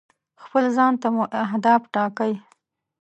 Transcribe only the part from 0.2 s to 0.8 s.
خپل